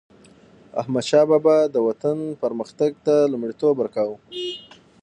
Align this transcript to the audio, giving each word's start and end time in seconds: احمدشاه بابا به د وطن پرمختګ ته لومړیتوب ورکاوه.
احمدشاه 0.81 1.25
بابا 1.29 1.43
به 1.65 1.71
د 1.73 1.75
وطن 1.87 2.17
پرمختګ 2.41 2.91
ته 3.05 3.15
لومړیتوب 3.31 3.73
ورکاوه. 3.79 4.17